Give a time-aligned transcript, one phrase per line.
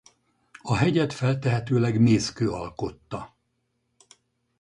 [0.61, 3.35] A hegyet feltehetőleg mészkő alkotta.